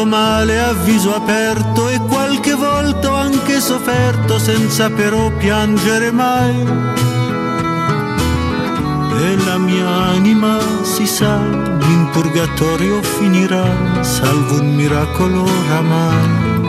[0.00, 6.54] male a viso aperto e qualche volta ho anche sofferto senza però piangere mai.
[9.20, 16.60] E la mia anima si sa, in purgatorio finirà, salvo un miracolo oramai.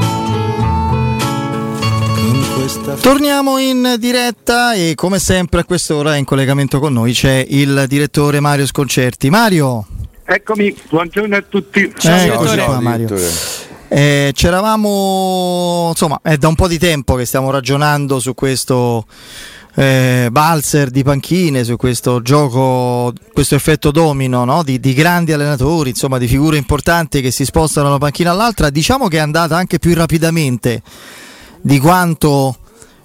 [3.02, 8.40] Torniamo in diretta e come sempre a quest'ora in collegamento con noi c'è il direttore
[8.40, 9.30] Mario Sconcerti.
[9.30, 9.93] Mario.
[10.26, 11.94] Eccomi, buongiorno a tutti.
[11.98, 13.10] Ciao, Eccoci qua Mario.
[13.90, 19.06] Eh, c'eravamo, insomma, è da un po' di tempo che stiamo ragionando su questo
[19.76, 24.64] eh, valzer di panchine, su questo gioco, questo effetto domino no?
[24.64, 28.70] di, di, grandi allenatori, insomma, di figure importanti che si spostano da una panchina all'altra.
[28.70, 30.82] Diciamo che è andata anche più rapidamente
[31.62, 32.58] di quanto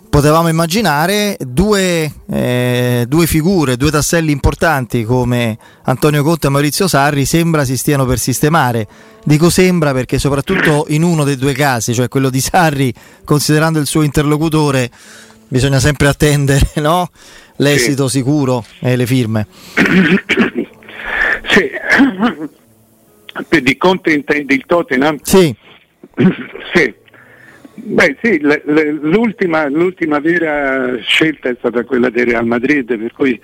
[0.08, 7.24] potevamo immaginare due, eh, due, figure, due tasselli importanti come Antonio Conte e Maurizio Sarri
[7.24, 8.86] sembra si stiano per sistemare.
[9.24, 12.92] Dico sembra perché soprattutto in uno dei due casi, cioè quello di Sarri,
[13.24, 14.90] considerando il suo interlocutore,
[15.48, 17.10] bisogna sempre attendere no?
[17.56, 18.18] l'esito sì.
[18.18, 19.46] sicuro e le firme.
[21.50, 21.70] Sì,
[23.48, 25.18] per di Conte intendi il Tottenham?
[25.22, 25.54] Sì.
[26.74, 26.94] sì.
[27.98, 33.40] Beh sì, l'ultima, l'ultima, vera scelta è stata quella del Real Madrid, per cui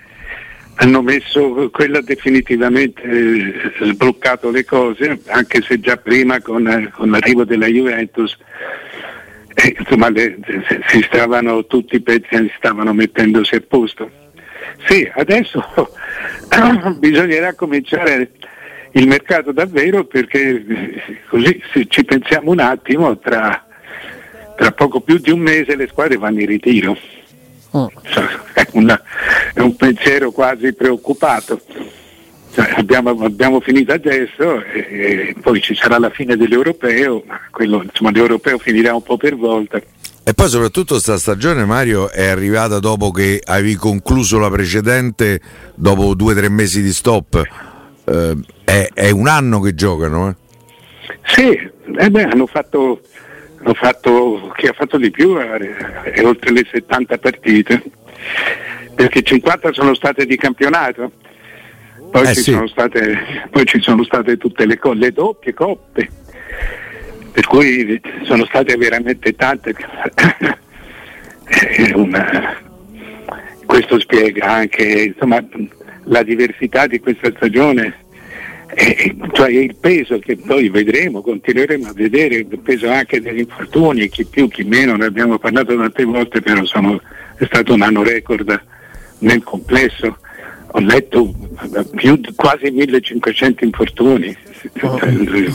[0.76, 7.44] hanno messo quella definitivamente eh, sbloccato le cose, anche se già prima con, con l'arrivo
[7.44, 8.38] della Juventus
[9.54, 10.38] eh, insomma, le,
[10.86, 14.08] si stavano, tutti i pezzi stavano mettendosi a posto.
[14.86, 15.64] Sì, adesso
[17.00, 18.30] bisognerà cominciare
[18.92, 23.63] il mercato davvero perché eh, così se ci pensiamo un attimo tra
[24.56, 26.96] tra poco più di un mese le squadre vanno in ritiro.
[27.70, 27.90] Oh.
[28.52, 29.00] È, una,
[29.52, 31.60] è, un pensiero quasi preoccupato.
[32.52, 37.82] Cioè, abbiamo, abbiamo, finito adesso e, e, poi ci sarà la fine dell'europeo, ma quello,
[37.82, 39.80] insomma, l'europeo finirà un po' per volta.
[40.26, 45.40] E poi soprattutto sta stagione Mario è arrivata dopo che avevi concluso la precedente,
[45.74, 47.42] dopo due o tre mesi di stop.
[48.04, 50.28] Eh, è, è, un anno che giocano.
[50.30, 50.34] Eh?
[51.26, 51.48] Sì,
[51.98, 53.00] eh beh, hanno fatto
[53.72, 57.82] fatto, chi ha fatto di più è, è oltre le 70 partite,
[58.94, 61.12] perché 50 sono state di campionato,
[62.10, 62.50] poi, eh ci, sì.
[62.52, 66.08] sono state, poi ci sono state tutte le, le doppie coppe,
[67.32, 69.74] per cui sono state veramente tante.
[71.94, 72.56] Una,
[73.66, 75.44] questo spiega anche insomma,
[76.04, 78.03] la diversità di questa stagione
[78.74, 84.08] eh, cioè il peso che poi vedremo, continueremo a vedere, il peso anche degli infortuni,
[84.08, 87.00] chi più, chi meno, ne abbiamo parlato tante volte, però sono,
[87.36, 88.62] è stato un anno record
[89.18, 90.18] nel complesso.
[90.76, 91.32] Ho letto
[91.94, 94.36] più, quasi 1500 infortuni
[94.82, 94.98] oh.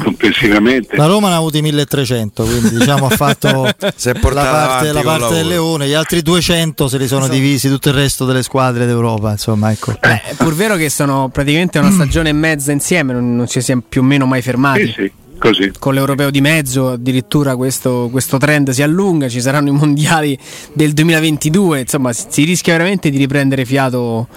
[0.01, 0.95] complessivamente.
[0.95, 5.47] La Roma ne ha avuti 1300, quindi diciamo ha fatto la parte, la parte del
[5.47, 7.35] Leone, gli altri 200 se li sono esatto.
[7.35, 9.31] divisi tutto il resto delle squadre d'Europa.
[9.31, 9.93] Insomma, ecco.
[9.99, 13.59] Beh, è pur vero che sono praticamente una stagione e mezza insieme, non, non ci
[13.59, 14.85] siamo più o meno mai fermati.
[14.85, 15.11] Sì, sì.
[15.39, 15.71] Così.
[15.79, 20.37] Con l'europeo di mezzo addirittura questo, questo, trend si allunga, ci saranno i mondiali
[20.73, 24.27] del 2022, insomma si rischia veramente di riprendere fiato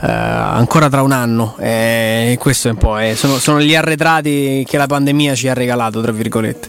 [0.00, 1.56] eh, ancora tra un anno.
[1.58, 5.54] Eh, questo è un po', eh, sono, sono, gli arretrati che la pandemia ci ha
[5.54, 6.68] regalato, tra virgolette.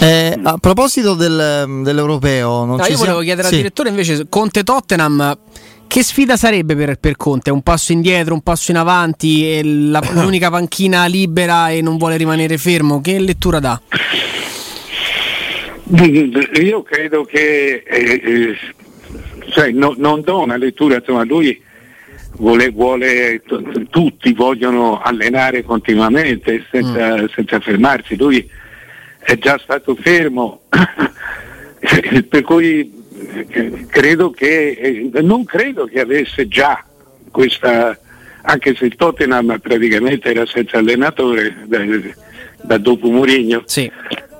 [0.00, 3.54] Eh, a proposito del, dell'europeo, non no, ci io volevo chiedere sì.
[3.54, 5.36] al direttore invece Conte Tottenham
[5.88, 7.50] che sfida sarebbe per, per, Conte?
[7.50, 12.58] Un passo indietro, un passo in avanti, la, l'unica panchina libera e non vuole rimanere
[12.58, 13.00] fermo?
[13.00, 13.80] Che lettura dà?
[16.60, 18.56] Io credo che eh, eh,
[19.50, 21.58] cioè, no, non do una lettura, insomma, lui
[22.38, 27.26] vuole, vuole t- tutti vogliono allenare continuamente senza, mm.
[27.34, 28.16] senza fermarsi.
[28.16, 28.48] Lui
[29.18, 30.62] è già stato fermo,
[32.28, 32.92] per cui
[33.48, 36.82] eh, credo che, eh, non credo che avesse già
[37.30, 37.98] questa,
[38.42, 41.84] anche se il Tottenham praticamente era senza allenatore da,
[42.62, 43.62] da dopo Mourinho.
[43.66, 43.90] Sì.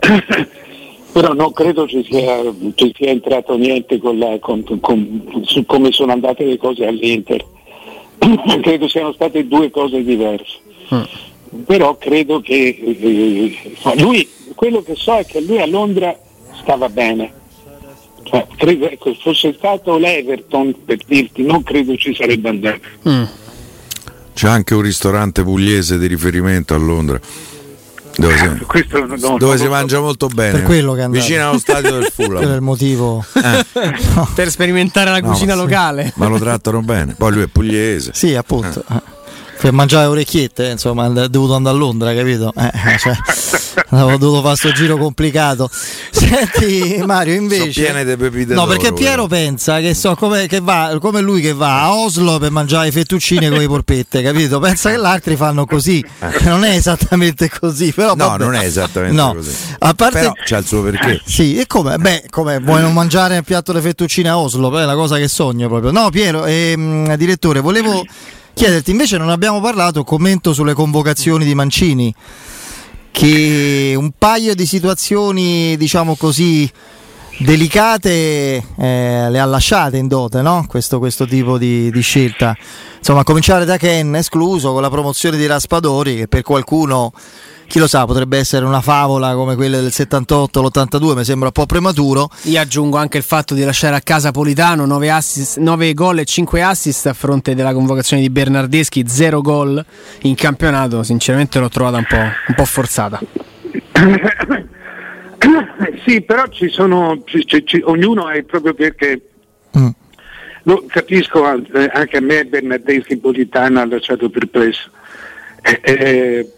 [1.10, 2.40] però non credo ci sia,
[2.74, 7.44] ci sia entrato niente con la, con, con, su come sono andate le cose all'Inter.
[8.60, 10.58] Credo siano state due cose diverse.
[10.94, 11.02] Mm.
[11.64, 16.16] Però credo che eh, lui, quello che so è che lui a Londra
[16.60, 17.32] stava bene.
[18.24, 22.80] Cioè, credo, ecco, fosse stato l'Everton per dirti, non credo ci sarebbe andato.
[23.08, 23.24] Mm.
[24.34, 27.18] C'è anche un ristorante pugliese di riferimento a Londra.
[28.18, 30.52] Dove, si, no, dove no, si no, mangia molto bene.
[30.52, 32.36] per quello che vicino allo stadio del Fulham.
[32.38, 33.24] Quello è il motivo.
[33.32, 33.64] Eh.
[34.34, 36.06] per sperimentare la cucina ma locale.
[36.06, 36.12] Sì.
[36.16, 37.14] ma lo trattano bene.
[37.16, 38.10] Poi lui è pugliese.
[38.14, 38.82] Sì appunto.
[38.90, 39.16] Eh
[39.60, 42.52] per mangiare orecchiette, insomma, ho dovuto andare a Londra, capito?
[42.56, 43.16] Eh, eh cioè,
[43.90, 45.68] avevo dovuto fare questo giro complicato.
[46.10, 48.04] Senti, Mario, invece.
[48.46, 52.38] No, perché Piero pensa che so come, che va, come lui che va a Oslo
[52.38, 54.60] per mangiare fettuccine con le porpette, capito?
[54.60, 56.04] Pensa che gli altri fanno così.
[56.42, 58.14] Non è esattamente così, però.
[58.14, 58.44] No, vabbè.
[58.44, 59.34] non è esattamente no.
[59.34, 59.54] così.
[59.78, 60.18] A parte.
[60.20, 61.20] Però c'ha il suo perché.
[61.24, 61.96] Sì, e come?
[61.98, 64.70] Beh, come vuoi non mangiare un piatto di fettuccine a Oslo?
[64.70, 65.90] Beh, è la cosa che sogno proprio.
[65.90, 68.04] No, Piero, ehm, direttore, volevo
[68.58, 72.12] chiederti invece non abbiamo parlato commento sulle convocazioni di Mancini
[73.12, 76.68] che un paio di situazioni diciamo così
[77.38, 80.64] delicate eh, le ha lasciate in dote no?
[80.68, 82.56] questo, questo, tipo di, di, scelta
[82.96, 87.12] insomma a cominciare da Ken escluso con la promozione di Raspadori che per qualcuno
[87.68, 91.52] chi lo sa, potrebbe essere una favola come quelle del 78, l'82, mi sembra un
[91.52, 92.30] po' prematuro.
[92.44, 96.24] Io aggiungo anche il fatto di lasciare a casa Politano 9, assist, 9 gol e
[96.24, 99.84] 5 assist a fronte della convocazione di Bernardeschi, 0 gol
[100.22, 103.20] in campionato, sinceramente l'ho trovata un po', un po forzata.
[106.04, 109.20] sì, però ci sono, ci, ci, ognuno è proprio perché...
[109.78, 109.88] Mm.
[110.64, 114.90] Lo capisco, eh, anche a me Bernardeschi Politano ha lasciato perplesso
[115.62, 116.52] eh, eh,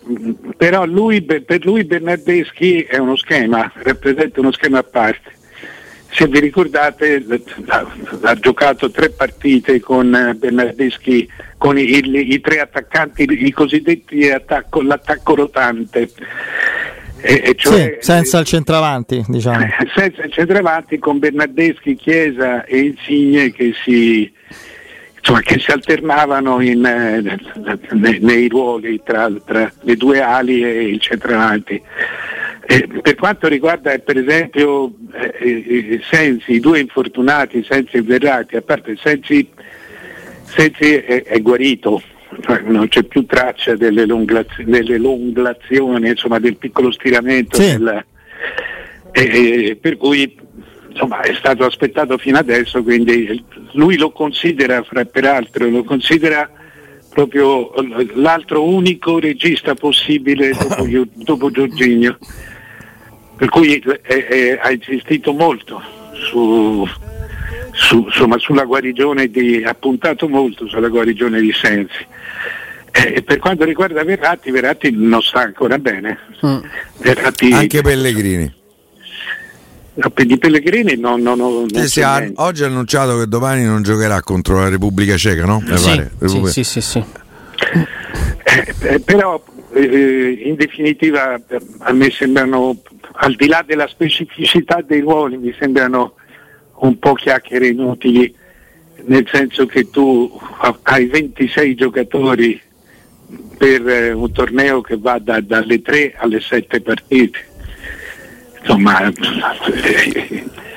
[0.57, 5.39] però lui, per lui Bernardeschi è uno schema, rappresenta uno schema a parte.
[6.13, 7.25] Se vi ricordate
[7.67, 14.29] ha, giocato tre partite con eh, Bernardeschi, con i, i, i tre attaccanti, i cosiddetti
[14.29, 16.11] attacco, l'attacco rotante.
[17.23, 19.67] E, cioè, sì, senza il centravanti, diciamo.
[19.95, 24.33] Senza il centravanti con Bernardeschi, Chiesa e Insigne che si,
[25.19, 27.39] insomma, che si alternavano in, eh,
[27.93, 31.83] nei, nei, ruoli tra, tra, le due ali e il centravanti.
[32.67, 38.57] Eh, per quanto riguarda per esempio eh, eh Sensi, i due infortunati, Sensi e Verratti,
[38.57, 39.49] a parte Sensi,
[40.45, 42.01] Sensi è, è guarito,
[42.65, 47.61] non c'è più traccia delle, longlaz- delle longlazioni, insomma, del piccolo stiramento.
[47.61, 47.77] Sì.
[47.77, 48.05] Del,
[49.13, 50.37] eh, per cui
[50.89, 53.43] insomma, è stato aspettato fino adesso, quindi
[53.73, 56.49] lui lo considera, fra, peraltro, lo considera
[57.13, 57.73] proprio
[58.15, 62.19] l'altro unico regista possibile dopo, dopo Giorginio.
[63.37, 65.83] Per cui è, è, ha insistito molto
[66.13, 66.87] su,
[67.81, 72.07] su, insomma, sulla guarigione di, ha puntato molto sulla guarigione di Sensi.
[72.93, 76.19] Eh, per quanto riguarda Verratti, Verratti non sta ancora bene.
[76.45, 76.59] Mm.
[76.99, 78.59] Verratti, Anche Pellegrini.
[79.95, 84.23] Di Pellegrini no, no, no, eh sì, ha, oggi ha annunciato che domani non giocherà
[84.23, 85.63] contro la Repubblica Ceca, no?
[85.75, 86.49] Sì, Repubblica.
[86.49, 87.05] sì, sì, sì,
[88.45, 89.43] eh, eh, però
[89.75, 91.39] eh, in definitiva
[91.79, 92.81] a me sembrano,
[93.13, 96.15] al di là della specificità dei ruoli, mi sembrano
[96.81, 98.35] un po' chiacchiere inutili,
[99.07, 100.39] nel senso che tu
[100.83, 102.61] hai 26 giocatori
[103.57, 107.49] per eh, un torneo che va da, dalle 3 alle 7 partite
[108.61, 109.13] insomma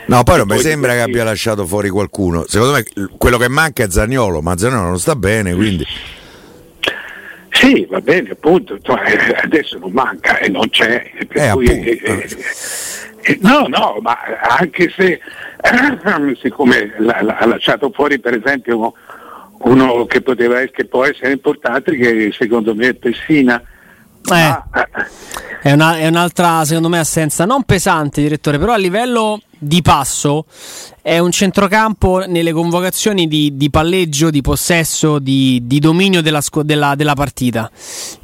[0.06, 2.44] No, poi non mi sembra che abbia lasciato fuori qualcuno.
[2.46, 5.86] Secondo me quello che manca è Zagnolo, ma Zagnolo non sta bene, quindi.
[7.50, 11.10] Sì, va bene, appunto, cioè, adesso non manca e non c'è.
[11.30, 12.30] Eh, cui, eh, eh,
[13.42, 14.18] no, no, ma
[14.58, 15.20] anche se,
[16.42, 18.94] siccome ha lasciato fuori per esempio
[19.60, 23.62] uno che poteva che può essere importante, che secondo me è Pessina,
[24.32, 24.66] eh, ah,
[25.62, 30.46] è, una, è, un'altra, secondo me, assenza non pesante, direttore, però a livello di passo
[31.02, 36.96] è un centrocampo nelle convocazioni di, di palleggio, di possesso, di, di dominio della, della,
[36.96, 37.70] della partita.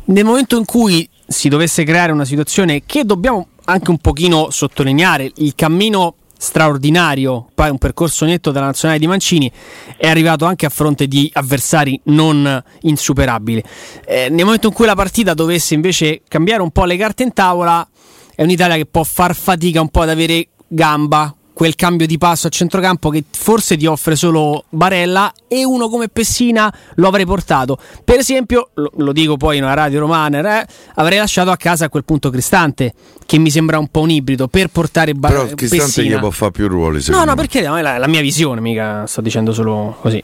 [0.06, 5.32] Nel momento in cui si dovesse creare una situazione che dobbiamo anche un pochino sottolineare,
[5.38, 9.52] il cammino straordinario, poi un percorso netto della nazionale di Mancini,
[9.98, 13.64] è arrivato anche a fronte di avversari non insuperabili.
[14.06, 17.34] Eh, nel momento in cui la partita dovesse invece cambiare un po' le carte in
[17.34, 17.88] tavola,
[18.34, 22.48] è un'Italia che può far fatica un po' ad avere gamba, quel cambio di passo
[22.48, 27.78] a centrocampo che forse ti offre solo Barella e uno come Pessina lo avrei portato.
[28.06, 31.84] Per esempio, lo, lo dico poi in una radio romana, eh, avrei lasciato a casa
[31.84, 32.94] a quel punto Cristante,
[33.26, 35.44] che mi sembra un po' un ibrido, per portare Barella.
[35.44, 37.04] Però Cristante gli può fare più ruoli.
[37.10, 40.24] No, no, perché no, è la, la, mia visione, mica sto dicendo solo così.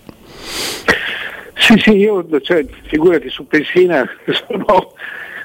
[1.57, 4.07] Sì, sì, io, cioè, figurati su Pessina,
[4.47, 4.93] sono,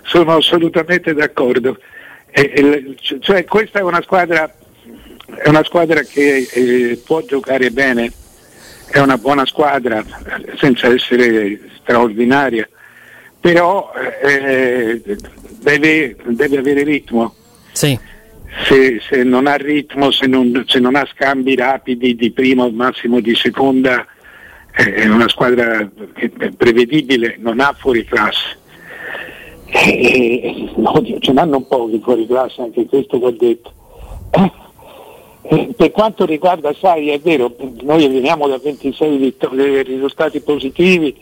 [0.05, 1.77] sono assolutamente d'accordo.
[2.31, 4.55] E, e, cioè, questa è una squadra
[5.37, 8.13] è una squadra che eh, può giocare bene,
[8.91, 10.05] è una buona squadra
[10.57, 12.69] senza essere straordinaria,
[13.41, 15.01] però eh,
[15.61, 17.35] deve, deve, avere ritmo.
[17.73, 17.99] Sì.
[18.65, 22.71] Se, se, non ha ritmo, se non, se non, ha scambi rapidi di prima o
[22.71, 24.05] massimo di seconda,
[24.73, 25.89] eh, è una squadra
[26.57, 28.59] prevedibile, non ha fuori classe.
[29.67, 33.73] E, no, ce n'hanno pochi fuori classe, anche questo che ho detto.
[35.53, 41.13] Eh, per quanto riguarda, sai, è vero, noi veniamo da 26 vittorie, risultati positivi,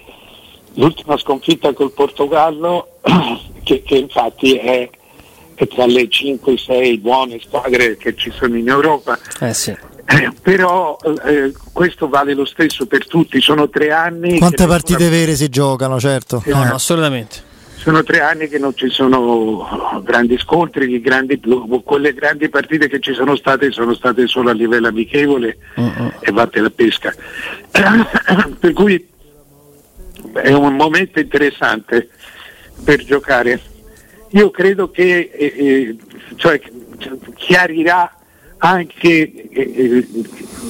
[0.74, 2.88] l'ultima sconfitta col Portogallo,
[3.64, 4.90] che, che infatti è,
[5.54, 9.18] è, tra le 5-6 buone squadre che ci sono in Europa.
[9.40, 9.70] Eh sì.
[9.70, 14.36] Eh, però eh, questo vale lo stesso per tutti, sono tre anni.
[14.36, 16.42] Quante partite vere si giocano, certo?
[16.44, 17.47] No, no, assolutamente
[17.78, 21.40] sono tre anni che non ci sono grandi scontri, grandi,
[21.84, 26.12] quelle grandi partite che ci sono state sono state solo a livello amichevole uh-uh.
[26.20, 27.14] e vatte la pesca.
[28.58, 29.06] per cui
[30.34, 32.08] è un momento interessante
[32.84, 33.60] per giocare.
[34.30, 35.96] Io credo che eh, eh
[36.36, 36.60] cioè,
[37.36, 38.12] chiarirà
[38.58, 40.08] anche eh, eh,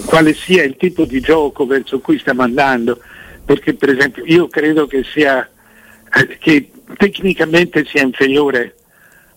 [0.04, 3.00] quale sia il tipo di gioco verso cui stiamo andando,
[3.44, 5.48] perché per esempio io credo che sia
[6.12, 8.74] eh, che tecnicamente sia inferiore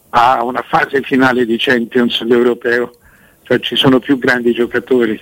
[0.10, 2.96] a una fase finale di Champions l'europeo,
[3.44, 5.22] cioè ci sono più grandi giocatori,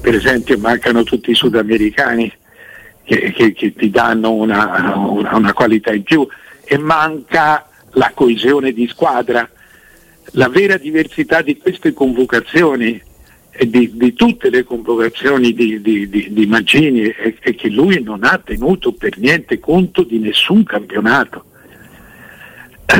[0.00, 2.32] per esempio mancano tutti i sudamericani
[3.04, 6.26] che, che, che ti danno una, una, una qualità in più
[6.64, 9.48] e manca la coesione di squadra.
[10.32, 13.02] La vera diversità di queste convocazioni
[13.66, 18.40] di, di, tutte le convocazioni di, di, di Mancini è, è, che lui non ha
[18.42, 21.44] tenuto per niente conto di nessun campionato.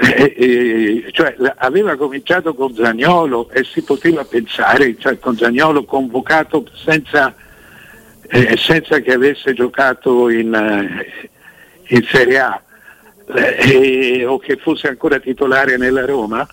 [0.00, 6.66] e, e, cioè, aveva cominciato con Zagnolo e si poteva pensare, cioè, con Zagnolo convocato
[6.74, 7.34] senza,
[8.28, 11.34] eh, senza che avesse giocato in, eh,
[11.88, 12.62] in Serie A
[13.34, 16.46] eh, o che fosse ancora titolare nella Roma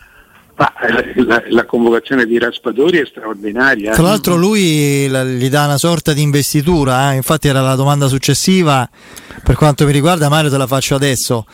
[0.55, 3.93] ma eh, la, la, convocazione di Raspadori è straordinaria.
[3.93, 7.15] Tra l'altro lui la, gli dà una sorta di investitura, eh?
[7.15, 8.87] infatti era la domanda successiva,
[9.43, 11.45] per quanto mi riguarda Mario te la faccio adesso.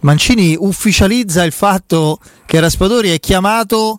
[0.00, 3.98] Mancini ufficializza il fatto che Raspadori è chiamato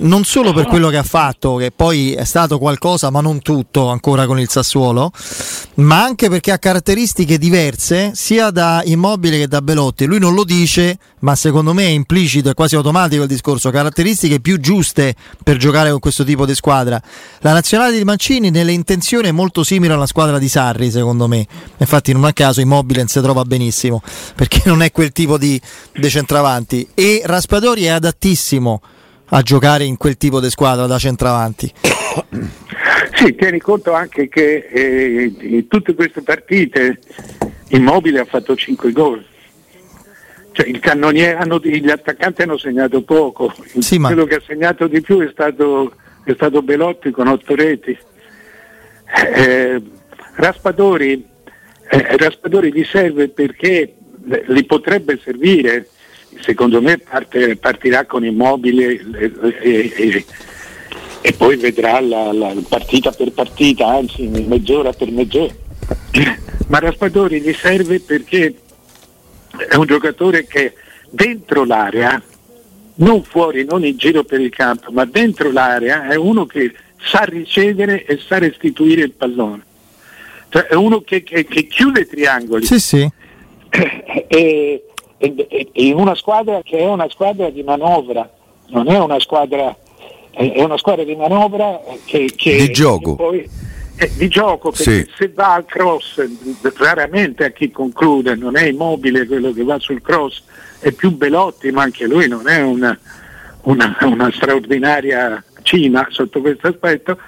[0.00, 3.88] non solo per quello che ha fatto, che poi è stato qualcosa, ma non tutto
[3.88, 5.10] ancora con il Sassuolo,
[5.76, 10.04] ma anche perché ha caratteristiche diverse sia da Immobile che da Belotti.
[10.04, 14.40] Lui non lo dice, ma secondo me è implicito, è quasi automatico il discorso, caratteristiche
[14.40, 17.00] più giuste per giocare con questo tipo di squadra.
[17.40, 21.46] La nazionale di Mancini nelle intenzioni è molto simile alla squadra di Sarri, secondo me.
[21.78, 24.02] Infatti non a caso Immobile non si trova benissimo,
[24.34, 25.58] perché non è quel tipo di,
[25.94, 26.88] di centravanti.
[26.92, 28.82] E Raspadori è adattissimo
[29.30, 31.72] a giocare in quel tipo di squadra da centravanti.
[33.14, 37.00] Sì, tieni conto anche che eh, in tutte queste partite
[37.68, 39.24] Immobile ha fatto 5 gol.
[40.52, 44.28] Cioè, il cannoniere, hanno, gli attaccanti hanno segnato poco, sì, quello ma...
[44.28, 45.94] che ha segnato di più è stato,
[46.24, 47.98] è stato Belotti con 8 reti.
[49.34, 49.82] Eh,
[50.34, 51.26] Raspadori,
[51.90, 53.94] eh, Raspadori gli serve perché
[54.46, 55.88] li potrebbe servire
[56.40, 60.24] secondo me parte, partirà con immobile e, e, e,
[61.20, 65.54] e poi vedrà la, la, partita per partita, anzi mezz'ora per mezz'ora.
[66.68, 68.54] Ma Raspadori gli serve perché
[69.68, 70.74] è un giocatore che
[71.10, 72.22] dentro l'area,
[72.96, 77.24] non fuori, non in giro per il campo, ma dentro l'area è uno che sa
[77.24, 79.64] ricevere e sa restituire il pallone.
[80.50, 82.64] Cioè, è uno che, che, che chiude triangoli.
[82.64, 83.08] Sì, sì.
[84.28, 84.82] E,
[85.18, 88.28] in una squadra che è una squadra di manovra,
[88.68, 89.76] non è una squadra,
[90.30, 93.16] è una squadra di manovra che, che di gioco.
[93.16, 93.50] Che poi,
[94.00, 95.10] eh, di gioco perché sì.
[95.16, 96.24] se va al cross
[96.76, 100.44] raramente a chi conclude non è immobile quello che va sul cross
[100.78, 102.96] è più Belotti ma anche lui non è una,
[103.62, 107.18] una, una straordinaria cima sotto questo aspetto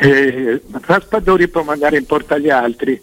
[0.00, 3.00] eh, eh Raspadori può mandare in porta gli altri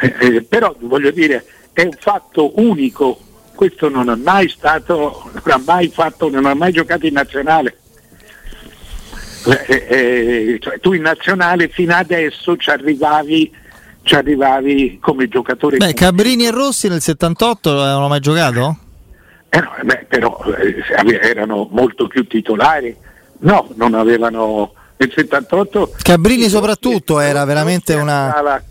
[0.00, 3.18] eh, eh, però voglio dire è un fatto unico
[3.60, 7.76] questo non ha mai stato, non ha mai fatto, non ha mai giocato in nazionale.
[9.44, 13.52] Eh, eh, cioè, tu in nazionale fino adesso ci arrivavi,
[14.00, 15.76] ci arrivavi come giocatore.
[15.76, 18.78] Beh, Cabrini e Rossi nel 78 avevano mai giocato?
[19.50, 22.96] Eh no, beh, però eh, erano molto più titolari.
[23.40, 25.96] No, non avevano nel 78.
[26.00, 28.62] Cabrini soprattutto era veramente una...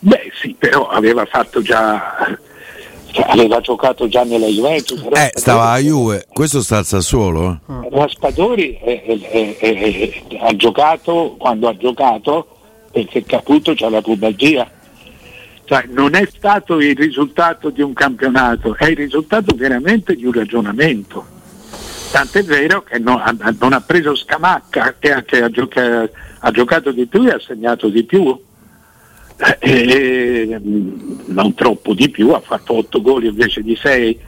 [0.00, 0.08] Eh.
[0.08, 2.38] Beh sì, però aveva fatto già
[3.16, 5.02] cioè, aveva giocato già nella Juventus.
[5.10, 7.60] Eh, stava a Juve, questo sta al Sassuolo.
[7.66, 7.88] Eh.
[7.90, 12.46] Raspadori eh, eh, ha giocato quando ha giocato
[12.92, 14.70] perché Caputo c'ha la pubalgia.
[15.64, 20.32] Cioè, non è stato il risultato di un campionato, è il risultato veramente di un
[20.32, 21.24] ragionamento.
[22.12, 23.20] Tant'è vero che non,
[23.58, 26.10] non ha preso Scamacca, che, che ha, giocato,
[26.40, 28.38] ha giocato di più e ha segnato di più
[29.58, 34.20] eh, non troppo di più, ha fatto 8 gol invece di 6.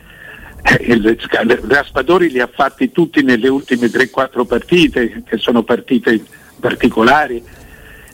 [0.62, 1.18] Eh,
[1.66, 6.22] Raspadori li ha fatti tutti nelle ultime 3-4 partite, che sono partite
[6.60, 7.42] particolari.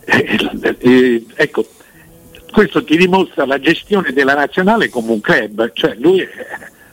[0.04, 0.38] Eh,
[0.78, 1.66] eh, ecco,
[2.52, 6.24] questo ti dimostra la gestione della nazionale come un club, cioè lui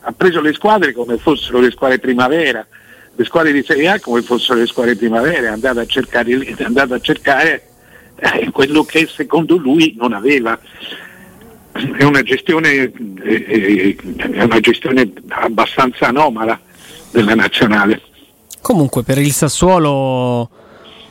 [0.04, 2.66] ha preso le squadre come fossero le squadre primavera,
[3.14, 6.64] le squadre di Serie A come fossero le squadre primavera, è andato a cercare, è
[6.64, 7.71] andato a cercare
[8.16, 10.58] eh, quello che secondo lui non aveva.
[11.72, 12.92] È una gestione, eh,
[13.24, 13.96] eh,
[14.32, 16.60] è una gestione abbastanza anomala
[17.10, 18.00] della nazionale.
[18.60, 20.48] Comunque per il Sassuolo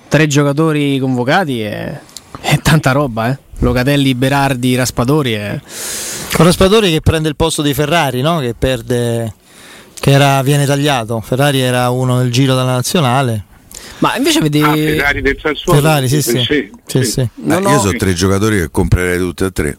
[0.08, 2.00] tre giocatori convocati è,
[2.39, 3.38] è tanta roba, eh?
[3.62, 5.34] Locatelli, Berardi, Raspadori.
[5.34, 5.60] È...
[6.34, 8.39] Con Raspadori che prende il posto di Ferrari, no?
[8.39, 9.34] che perde,
[10.00, 11.20] che era, viene tagliato.
[11.22, 13.46] Ferrari era uno del giro della nazionale.
[14.00, 14.61] Ma invece vedi.
[14.61, 15.79] Ah, Ferrari del Sassuolo.
[15.79, 16.39] Ferrari, sì, sì.
[16.39, 17.29] sì, sì, sì.
[17.35, 17.69] No, no.
[17.69, 19.77] Io sono tre giocatori che comprerei tutti e tre.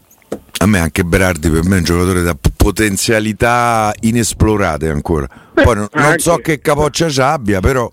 [0.58, 5.26] A me anche Berardi per me è un giocatore da potenzialità inesplorate ancora.
[5.52, 7.90] Beh, Poi non, non so che capoccia ci abbia, però...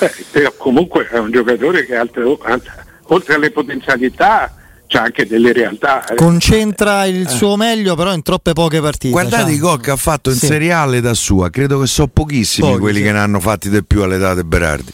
[0.00, 4.52] Beh, però comunque è un giocatore che altre, oltre alle potenzialità
[4.88, 6.04] c'è anche delle realtà.
[6.06, 6.16] Eh.
[6.16, 7.30] Concentra il eh.
[7.30, 9.12] suo meglio però in troppe poche partite.
[9.12, 9.52] Guardate cioè.
[9.52, 10.46] i gol che ha fatto in sì.
[10.46, 13.04] seriale da sua, credo che sono pochissimi Pochi, quelli sì.
[13.04, 14.92] che ne hanno fatti di più all'età di Berardi.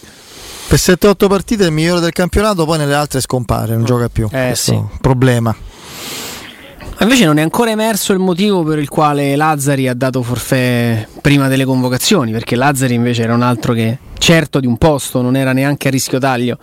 [0.69, 4.29] Per 7-8 partite è il migliore del campionato, poi nelle altre scompare, non gioca più.
[4.31, 4.79] Eh, sì.
[5.01, 5.57] Problema.
[7.01, 11.49] Invece non è ancora emerso il motivo per il quale Lazzari ha dato forfè prima
[11.49, 15.53] delle convocazioni, perché Lazzari invece era un altro che certo di un posto, non era
[15.53, 16.59] neanche a rischio taglio.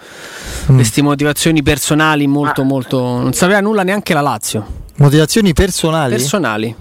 [0.72, 0.76] Mm.
[0.76, 2.66] Queste motivazioni personali molto ah.
[2.66, 4.84] molto non sapeva nulla neanche la Lazio.
[4.98, 6.16] Motivazioni personali?
[6.16, 6.76] Personali.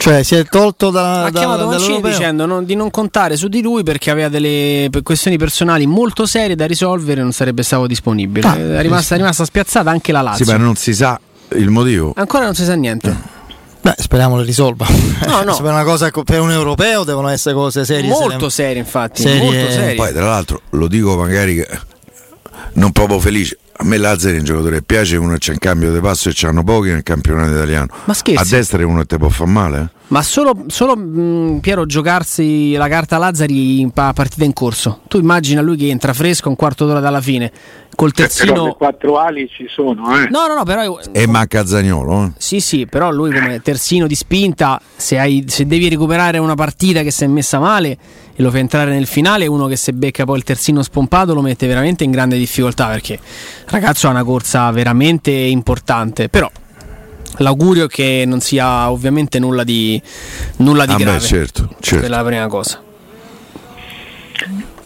[0.00, 3.48] Cioè si è tolto da, ha da, chiamato Mancini dicendo non, di non contare su
[3.48, 7.86] di lui perché aveva delle questioni personali molto serie da risolvere e non sarebbe stato
[7.86, 8.48] disponibile.
[8.48, 10.46] Ah, è, rimasta, è rimasta spiazzata anche la Lazio.
[10.46, 12.14] Sì, ma non si sa il motivo.
[12.16, 13.14] Ancora non si sa niente.
[13.82, 14.86] Beh, speriamo le risolva.
[15.26, 15.54] No, no.
[15.54, 18.08] per, una cosa, per un europeo devono essere cose serie.
[18.08, 19.20] Molto serie, infatti.
[19.20, 19.42] Serie...
[19.42, 19.96] Molto serie.
[19.96, 21.68] Poi, tra l'altro, lo dico magari che
[22.74, 23.58] non proprio felice.
[23.80, 26.32] A me Lazzari è un giocatore che piace, uno c'è in cambio di passo e
[26.34, 27.86] c'hanno pochi nel campionato italiano.
[28.04, 28.54] Ma scherzi.
[28.54, 29.80] A destra è uno che ti può far male.
[29.80, 29.98] Eh?
[30.08, 35.00] Ma solo, solo mh, Piero giocarsi la carta Lazzari in partita in corso.
[35.08, 37.50] Tu immagina lui che entra fresco un quarto d'ora dalla fine
[37.94, 38.52] col terzino.
[38.52, 40.28] Però le quattro ali ci sono, eh.
[40.28, 40.98] No, no, no, però.
[41.12, 42.32] E manca Zagnolo, eh.
[42.36, 47.02] Sì, sì, però lui come terzino di spinta, se, hai, se devi recuperare una partita
[47.02, 47.96] che si è messa male
[48.34, 51.42] e lo fai entrare nel finale, uno che se becca poi il terzino spompato lo
[51.42, 53.18] mette veramente in grande difficoltà perché
[53.70, 56.28] ragazzo ha una corsa veramente importante.
[56.28, 56.50] Però
[57.38, 60.00] l'augurio è che non sia ovviamente nulla di,
[60.58, 61.18] nulla di ah grave.
[61.18, 61.98] Beh, certo, certo.
[62.00, 62.82] Quella è la prima cosa.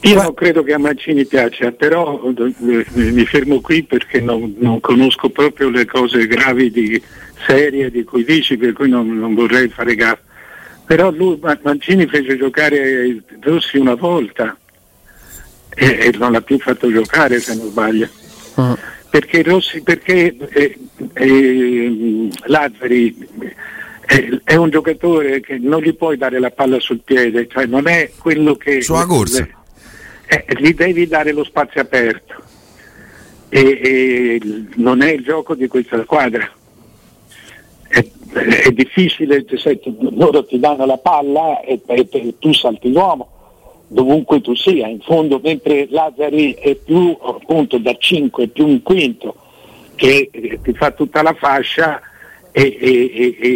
[0.04, 2.54] Io non credo che a Mancini piaccia, però eh,
[2.92, 7.02] mi fermo qui perché non, non conosco proprio le cose gravi di
[7.46, 10.20] serie di cui dici, per cui non, non vorrei fare gaffa.
[10.84, 14.54] Però lui, Mancini fece giocare Rossi una volta
[15.70, 18.08] e, e, non l'ha più fatto giocare se non sbaglio.
[19.10, 20.78] Perché Rossi, perché eh,
[21.12, 23.16] eh, Lazzari
[24.00, 27.86] è, è, un giocatore che non gli puoi dare la palla sul piede, cioè non
[27.86, 28.82] è quello che...
[28.82, 29.46] Sulla corsa.
[30.26, 32.42] Eh, gli devi dare lo spazio aperto.
[33.48, 34.40] E, e,
[34.76, 36.50] non è il gioco di questa squadra.
[37.86, 43.33] È, è difficile, se loro ti danno la palla e, e, tu salti l'uomo
[43.94, 49.36] dovunque tu sia, in fondo mentre Lazzari è più appunto da 5, più un quinto
[49.94, 52.00] che ti fa tutta la fascia
[52.50, 53.48] e, e, e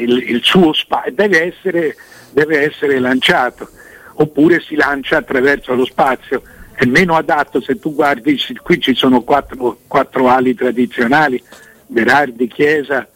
[0.00, 1.94] il, il, suo spazio deve essere,
[2.32, 3.68] deve essere lanciato
[4.14, 6.42] oppure si lancia attraverso lo spazio.
[6.72, 11.40] È meno adatto se tu guardi, qui ci sono quattro, quattro ali tradizionali,
[11.86, 13.06] Berardi, Chiesa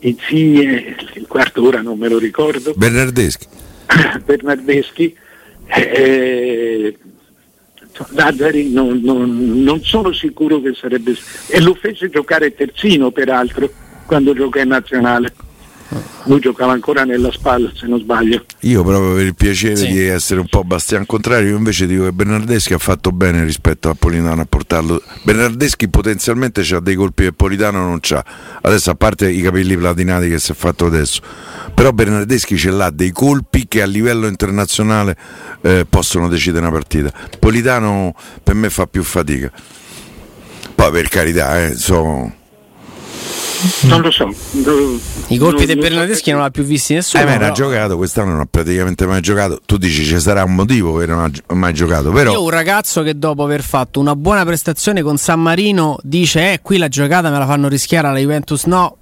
[0.00, 2.72] Insigne, il quarto ora non me lo ricordo.
[2.76, 3.46] Bernardeschi.
[4.24, 5.16] Bernardeschi.
[5.68, 6.96] Eh,
[8.10, 11.14] Lazzari non, non, non, sono sicuro che sarebbe...
[11.48, 13.70] E lo fece giocare terzino peraltro
[14.06, 15.32] quando gioca in nazionale
[16.24, 18.44] lui giocava ancora nella spalla se non sbaglio.
[18.60, 19.86] Io proprio per il piacere sì.
[19.86, 23.88] di essere un po' Bastian contrario io invece dico che Bernardeschi ha fatto bene rispetto
[23.88, 25.02] a Politano a portarlo.
[25.22, 28.22] Bernardeschi potenzialmente ha dei colpi che Politano non c'ha.
[28.60, 31.20] Adesso a parte i capelli platinati che si è fatto adesso.
[31.74, 35.16] Però Bernardeschi ce l'ha dei colpi che a livello internazionale
[35.62, 37.10] eh, possono decidere una partita.
[37.38, 39.50] Politano per me fa più fatica.
[40.74, 42.32] Poi per carità eh, insomma
[43.82, 44.32] non lo so.
[45.28, 47.22] I colpi dei Bernardeschi non l'ha più visti nessuno.
[47.22, 49.60] Eh, ma era giocato, quest'anno non ha praticamente mai giocato.
[49.64, 52.10] Tu dici ci sarà un motivo per non ha mai giocato.
[52.10, 52.32] Però...
[52.32, 56.60] Io un ragazzo che dopo aver fatto una buona prestazione con San Marino dice eh
[56.62, 58.64] qui la giocata me la fanno rischiare alla Juventus.
[58.64, 58.96] No,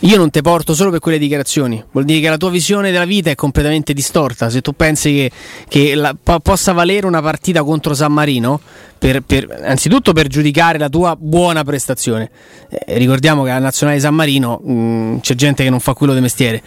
[0.00, 3.06] io non ti porto solo per quelle dichiarazioni, vuol dire che la tua visione della
[3.06, 4.50] vita è completamente distorta.
[4.50, 5.30] Se tu pensi che,
[5.68, 8.60] che la, po- possa valere una partita contro San Marino,
[8.98, 12.30] per, per, anzitutto per giudicare la tua buona prestazione.
[12.68, 16.14] Eh, ricordiamo che alla Nazionale San Marino mh, mm, c'è gente che non fa quello
[16.14, 16.62] di mestiere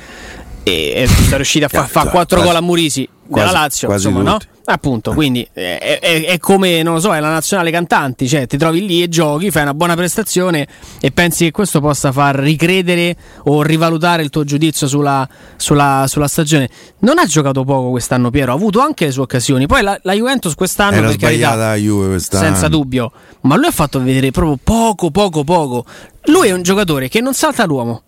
[0.63, 4.37] e è riuscita a fare fa quattro gol a Murisi nella Lazio, insomma, no?
[4.71, 8.55] Appunto, quindi è, è, è, come, non lo so, è la nazionale cantanti, cioè ti
[8.55, 10.67] trovi lì e giochi, fai una buona prestazione
[11.01, 15.27] e pensi che questo possa far ricredere o rivalutare il tuo giudizio sulla,
[15.57, 16.69] sulla, sulla stagione.
[16.99, 20.13] Non ha giocato poco quest'anno Piero, ha avuto anche le sue occasioni, poi la, la
[20.13, 22.43] Juventus quest'anno, Era per carità, quest'anno.
[22.43, 25.83] senza dubbio, ma lui ha fatto vedere proprio poco, poco, poco.
[26.25, 28.03] Lui è un giocatore che non salta l'uomo,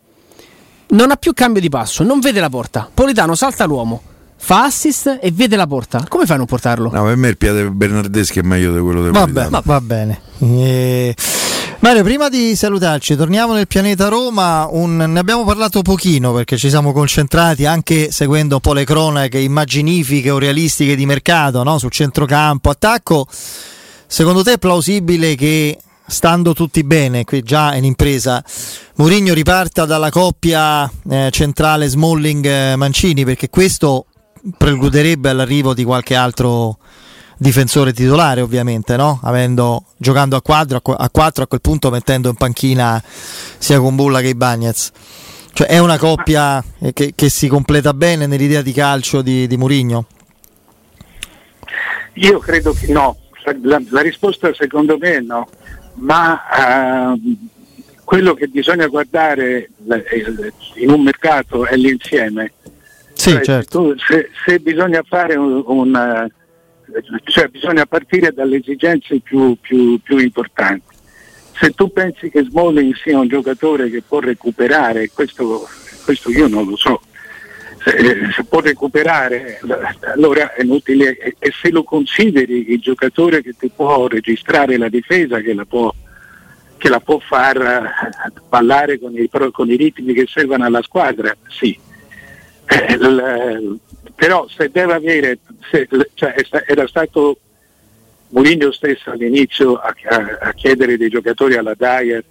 [0.90, 2.88] non ha più cambio di passo, non vede la porta.
[2.94, 4.10] Politano salta l'uomo
[4.44, 6.04] fa assist e vede la porta.
[6.08, 6.90] Come fai a non portarlo?
[6.92, 10.20] No, per me il piede Bernardeschi è meglio di quello del Vabbè, ma va bene.
[10.40, 11.16] E...
[11.80, 14.68] Mario, prima di salutarci, torniamo nel pianeta Roma.
[14.70, 14.98] Un...
[14.98, 20.32] ne abbiamo parlato pochino perché ci siamo concentrati anche seguendo un po' le cronache immaginifiche
[20.32, 21.78] o realistiche di mercato no?
[21.78, 23.28] sul centrocampo, attacco.
[24.08, 28.44] Secondo te è plausibile che stando tutti bene, qui già in impresa,
[28.96, 34.08] Mourinho riparta dalla coppia eh, centrale Smalling-Mancini perché questo
[34.58, 36.78] preluderebbe all'arrivo di qualche altro
[37.38, 39.20] difensore titolare ovviamente no?
[39.24, 44.22] Avendo, giocando a 4 a 4 a quel punto mettendo in panchina sia con Bulla
[44.22, 44.92] che i Bagnets
[45.54, 50.06] cioè è una coppia che, che, si completa bene nell'idea di calcio di, di Murigno?
[52.14, 53.18] Io credo che no,
[53.64, 55.48] la, la, risposta secondo me è no,
[55.96, 57.38] ma uh,
[58.04, 59.72] quello che bisogna guardare
[60.76, 62.54] in un mercato è l'insieme
[63.22, 63.96] sì, cioè, certo.
[64.00, 66.28] se, se, bisogna fare un, un
[67.26, 70.96] cioè bisogna partire dalle esigenze più, più, più, importanti.
[71.54, 75.68] Se tu pensi che Smalling sia un giocatore che può recuperare, questo,
[76.04, 77.00] questo io non lo so,
[77.84, 79.60] se, se, può recuperare
[80.16, 84.90] allora è inutile e, e, se lo consideri il giocatore che ti può registrare la
[84.90, 85.94] difesa, che la può,
[86.76, 87.92] che la può far
[88.50, 91.90] ballare con i, con i ritmi che servono alla squadra, sì
[92.72, 93.78] eh,
[94.16, 97.38] però se deve avere, se, cioè, era stato
[98.30, 102.24] Mourinho stesso all'inizio a, a, a, chiedere dei giocatori alla Dyer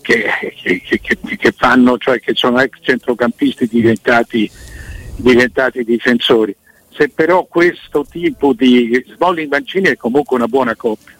[0.00, 0.24] che,
[0.56, 4.50] che, che, che, fanno, cioè che sono ex centrocampisti diventati,
[5.16, 6.54] diventati difensori.
[6.90, 11.14] Se però questo tipo di Smalling Mancini è comunque una buona coppia,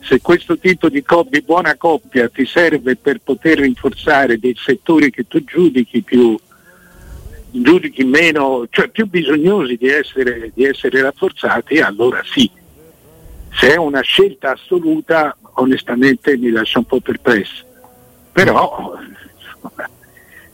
[0.00, 5.10] se questo tipo di, co- di buona coppia ti serve per poter rinforzare dei settori
[5.10, 6.38] che tu giudichi più,
[7.62, 12.50] giudichi meno, cioè più bisognosi di essere, di essere rafforzati, allora sì.
[13.52, 17.64] Se è una scelta assoluta, onestamente mi lascia un po' perplesso.
[18.32, 18.94] Però,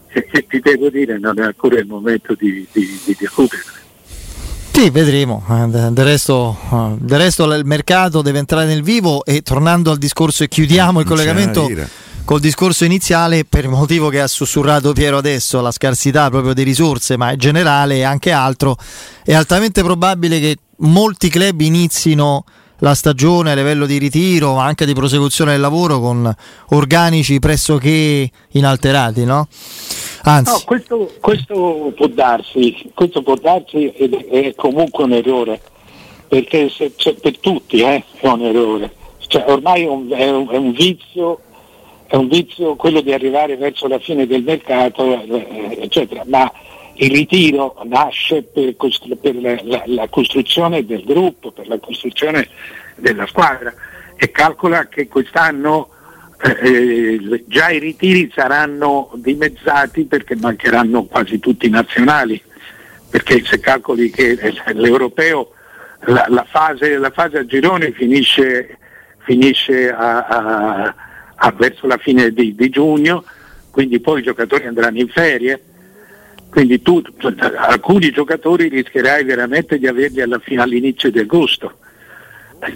[0.09, 3.63] che ti devo dire, non è ancora il momento di, di, di discutere.
[4.73, 5.45] Sì, vedremo.
[5.49, 9.99] Eh, del resto, eh, del resto, il mercato deve entrare nel vivo e tornando al
[9.99, 11.69] discorso e chiudiamo il collegamento
[12.31, 16.63] col discorso iniziale per il motivo che ha sussurrato Piero adesso, la scarsità proprio di
[16.63, 18.77] risorse, ma in generale e anche altro,
[19.25, 22.45] è altamente probabile che molti club inizino
[22.79, 26.33] la stagione a livello di ritiro, ma anche di prosecuzione del lavoro con
[26.69, 29.49] organici pressoché inalterati, no?
[30.23, 30.53] Anzi.
[30.53, 35.61] No, questo, questo, può darsi, questo può darsi ed è comunque un errore,
[36.29, 38.95] perché se, cioè, per tutti eh, è un errore.
[39.27, 41.41] Cioè, ormai è un, è un, è un vizio
[42.11, 46.51] è un vizio quello di arrivare verso la fine del mercato, eh, eccetera, ma
[46.95, 52.49] il ritiro nasce per, costru- per la, la, la, costruzione del gruppo, per la costruzione
[52.97, 53.73] della squadra.
[54.17, 55.91] E calcola che quest'anno
[56.43, 62.43] eh, già i ritiri saranno dimezzati perché mancheranno quasi tutti i nazionali,
[63.09, 64.37] perché se calcoli che
[64.73, 65.53] l'europeo,
[66.07, 68.79] la, la, fase, fase, a girone finisce,
[69.19, 71.09] finisce a, a
[71.57, 73.25] verso la fine di, di, giugno,
[73.71, 75.63] quindi poi i giocatori andranno in ferie,
[76.51, 77.03] quindi tu
[77.57, 81.79] alcuni giocatori rischierai veramente di averli fine, all'inizio di agosto,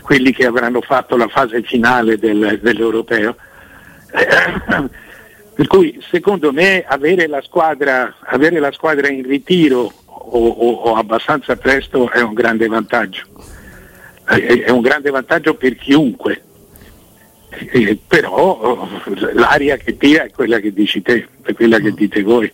[0.03, 3.37] quelli che avranno fatto la fase finale del, dell'europeo
[5.55, 10.95] per cui secondo me avere la squadra, avere la squadra in ritiro o, o, o,
[10.95, 13.27] abbastanza presto è un grande vantaggio.
[14.25, 16.43] È, è un grande vantaggio per chiunque.
[17.71, 18.89] Eh, però
[19.33, 22.53] l'aria che tira è quella che dici te, è quella che dite voi.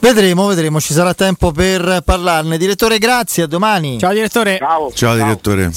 [0.00, 2.56] Vedremo, vedremo, ci sarà tempo per parlarne.
[2.56, 3.98] Direttore, grazie, a domani.
[3.98, 4.56] Ciao direttore.
[4.56, 5.24] Ciao, ciao, ciao.
[5.24, 5.70] direttore.